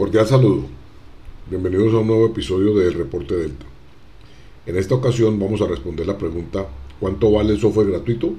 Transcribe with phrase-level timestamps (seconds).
[0.00, 0.64] Cordial saludo.
[1.50, 3.66] Bienvenidos a un nuevo episodio del Reporte Delta.
[4.64, 6.66] En esta ocasión vamos a responder la pregunta
[6.98, 8.32] ¿cuánto vale el software gratuito?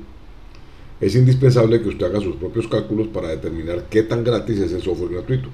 [0.99, 4.81] Es indispensable que usted haga sus propios cálculos para determinar qué tan gratis es el
[4.81, 5.49] software gratuito.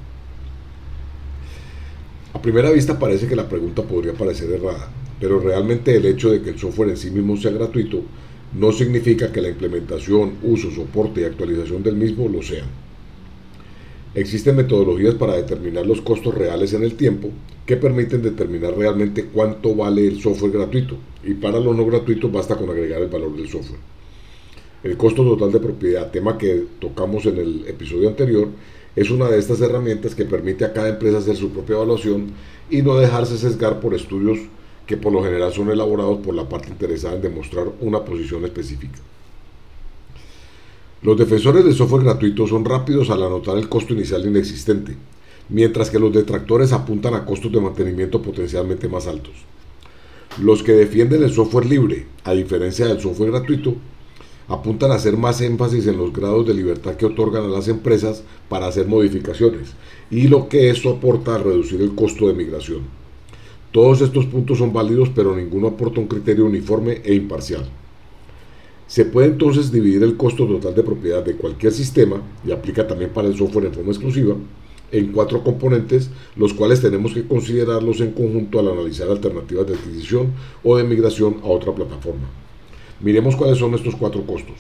[2.32, 4.90] A primera vista parece que la pregunta podría parecer errada,
[5.20, 8.02] pero realmente el hecho de que el software en sí mismo sea gratuito
[8.58, 12.87] no significa que la implementación, uso, soporte y actualización del mismo lo sean.
[14.18, 17.30] Existen metodologías para determinar los costos reales en el tiempo
[17.68, 22.56] que permiten determinar realmente cuánto vale el software gratuito y para los no gratuitos basta
[22.56, 23.80] con agregar el valor del software.
[24.84, 28.48] El costo total de propiedad, tema que tocamos en el episodio anterior,
[28.96, 32.32] es una de estas herramientas que permite a cada empresa hacer su propia evaluación
[32.72, 34.40] y no dejarse sesgar por estudios
[34.88, 38.98] que por lo general son elaborados por la parte interesada en demostrar una posición específica.
[41.04, 44.98] Los defensores del software gratuito son rápidos al anotar el costo inicial inexistente,
[45.48, 49.34] mientras que los detractores apuntan a costos de mantenimiento potencialmente más altos.
[50.42, 53.76] Los que defienden el software libre, a diferencia del software gratuito,
[54.48, 58.24] apuntan a hacer más énfasis en los grados de libertad que otorgan a las empresas
[58.50, 59.74] para hacer modificaciones
[60.10, 62.82] y lo que eso aporta a reducir el costo de migración.
[63.72, 67.70] Todos estos puntos son válidos, pero ninguno aporta un criterio uniforme e imparcial.
[68.88, 73.12] Se puede entonces dividir el costo total de propiedad de cualquier sistema, y aplica también
[73.12, 74.36] para el software en forma exclusiva,
[74.92, 80.32] en cuatro componentes, los cuales tenemos que considerarlos en conjunto al analizar alternativas de adquisición
[80.64, 82.30] o de migración a otra plataforma.
[83.02, 84.56] Miremos cuáles son estos cuatro costos.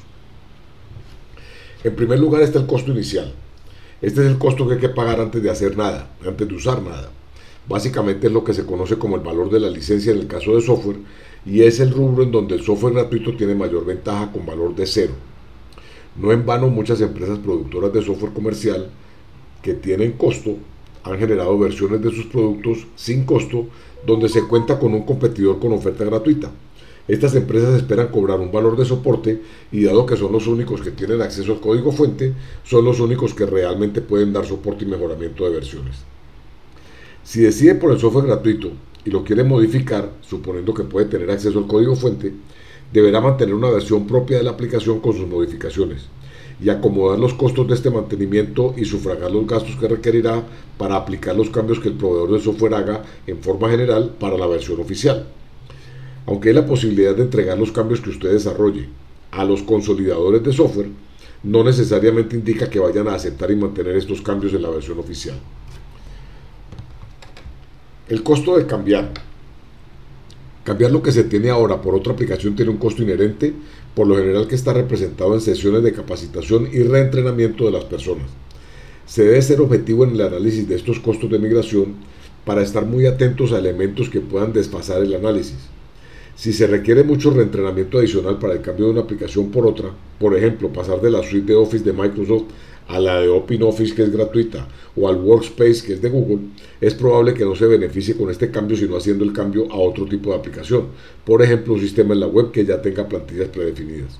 [1.84, 3.34] En primer lugar está el costo inicial.
[4.02, 6.81] Este es el costo que hay que pagar antes de hacer nada, antes de usar
[6.81, 7.09] nada.
[7.67, 10.56] Básicamente es lo que se conoce como el valor de la licencia en el caso
[10.56, 10.97] de software
[11.46, 14.86] y es el rubro en donde el software gratuito tiene mayor ventaja con valor de
[14.86, 15.14] cero.
[16.20, 18.90] No en vano muchas empresas productoras de software comercial
[19.62, 20.56] que tienen costo
[21.04, 23.68] han generado versiones de sus productos sin costo
[24.06, 26.52] donde se cuenta con un competidor con oferta gratuita.
[27.08, 30.92] Estas empresas esperan cobrar un valor de soporte y dado que son los únicos que
[30.92, 32.34] tienen acceso al código fuente,
[32.66, 35.96] son los únicos que realmente pueden dar soporte y mejoramiento de versiones.
[37.24, 38.72] Si decide por el software gratuito
[39.07, 42.34] y lo quiere modificar, suponiendo que puede tener acceso al código fuente,
[42.91, 46.07] deberá mantener una versión propia de la aplicación con sus modificaciones
[46.62, 50.44] y acomodar los costos de este mantenimiento y sufragar los gastos que requerirá
[50.78, 54.46] para aplicar los cambios que el proveedor de software haga en forma general para la
[54.46, 55.25] versión oficial.
[56.25, 58.90] Aunque la posibilidad de entregar los cambios que usted desarrolle
[59.31, 60.90] a los consolidadores de software,
[61.44, 65.38] no necesariamente indica que vayan a aceptar y mantener estos cambios en la versión oficial.
[68.09, 69.12] El costo de cambiar.
[70.63, 73.53] Cambiar lo que se tiene ahora por otra aplicación tiene un costo inherente,
[73.94, 78.28] por lo general que está representado en sesiones de capacitación y reentrenamiento de las personas.
[79.06, 81.96] Se debe ser objetivo en el análisis de estos costos de migración
[82.46, 85.57] para estar muy atentos a elementos que puedan desfasar el análisis.
[86.38, 90.34] Si se requiere mucho reentrenamiento adicional para el cambio de una aplicación por otra, por
[90.34, 92.46] ejemplo, pasar de la suite de Office de Microsoft
[92.88, 96.40] a la de OpenOffice que es gratuita o al Workspace que es de Google,
[96.80, 100.06] es probable que no se beneficie con este cambio sino haciendo el cambio a otro
[100.06, 100.88] tipo de aplicación,
[101.26, 104.20] por ejemplo un sistema en la web que ya tenga plantillas predefinidas.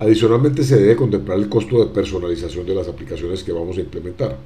[0.00, 4.38] Adicionalmente se debe contemplar el costo de personalización de las aplicaciones que vamos a implementar.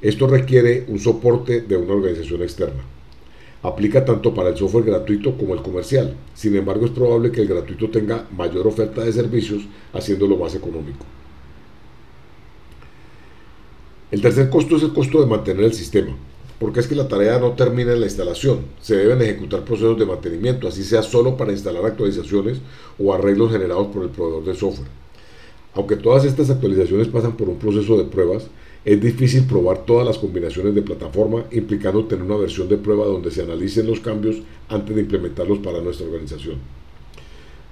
[0.00, 2.82] Esto requiere un soporte de una organización externa.
[3.62, 6.16] Aplica tanto para el software gratuito como el comercial.
[6.32, 11.04] Sin embargo, es probable que el gratuito tenga mayor oferta de servicios, haciéndolo más económico.
[14.10, 16.16] El tercer costo es el costo de mantener el sistema,
[16.58, 20.04] porque es que la tarea no termina en la instalación, se deben ejecutar procesos de
[20.04, 22.58] mantenimiento, así sea solo para instalar actualizaciones
[22.98, 24.88] o arreglos generados por el proveedor de software.
[25.74, 28.48] Aunque todas estas actualizaciones pasan por un proceso de pruebas,
[28.84, 33.30] es difícil probar todas las combinaciones de plataforma, implicando tener una versión de prueba donde
[33.30, 34.38] se analicen los cambios
[34.68, 36.56] antes de implementarlos para nuestra organización.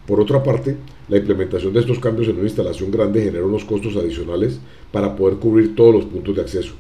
[0.09, 0.75] Por otra parte,
[1.11, 4.59] la implementación de estos cambios en una instalación grande genera unos costos adicionales
[4.91, 6.73] para poder cubrir todos los puntos de acceso.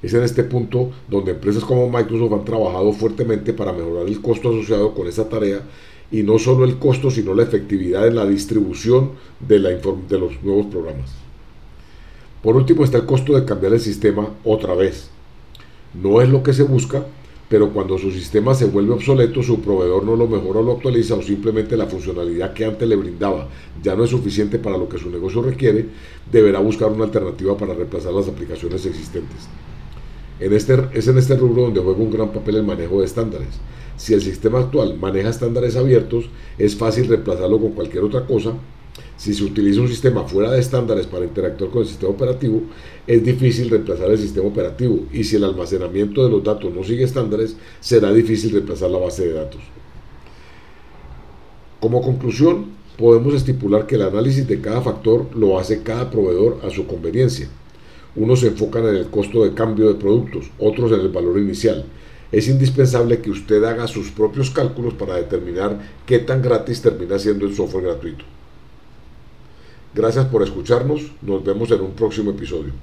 [0.00, 4.50] Es en este punto donde empresas como Microsoft han trabajado fuertemente para mejorar el costo
[4.50, 5.62] asociado con esa tarea
[6.12, 9.10] y no solo el costo, sino la efectividad en la distribución
[9.40, 11.10] de, la de los nuevos programas.
[12.44, 15.10] Por último está el costo de cambiar el sistema otra vez.
[16.00, 17.06] No es lo que se busca,
[17.48, 21.14] pero cuando su sistema se vuelve obsoleto, su proveedor no lo mejora o lo actualiza
[21.14, 23.48] o simplemente la funcionalidad que antes le brindaba
[23.82, 25.86] ya no es suficiente para lo que su negocio requiere,
[26.30, 29.48] deberá buscar una alternativa para reemplazar las aplicaciones existentes.
[30.40, 33.60] En este, es en este rubro donde juega un gran papel el manejo de estándares.
[33.96, 36.26] Si el sistema actual maneja estándares abiertos,
[36.58, 38.52] es fácil reemplazarlo con cualquier otra cosa
[39.16, 42.62] Si se utiliza un sistema fuera de estándares para interactuar con el sistema operativo,
[43.06, 47.04] es difícil reemplazar el sistema operativo y si el almacenamiento de los datos no sigue
[47.04, 49.60] estándares, será difícil reemplazar la base de datos.
[51.80, 52.66] Como conclusión,
[52.96, 57.48] podemos estipular que el análisis de cada factor lo hace cada proveedor a su conveniencia.
[58.14, 61.84] Unos se enfocan en el costo de cambio de productos, otros en el valor inicial.
[62.32, 67.46] Es indispensable que usted haga sus propios cálculos para determinar qué tan gratis termina siendo
[67.46, 68.24] el software gratuito.
[69.96, 72.74] Gracias por escucharnos, nos vemos en un próximo episodio.